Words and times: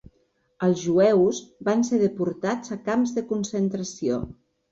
Els 0.67 0.79
jueus 0.85 1.41
van 1.67 1.83
ser 1.91 1.99
deportats 2.05 2.75
a 2.77 2.79
camps 2.89 3.13
de 3.19 3.27
concentració. 3.35 4.19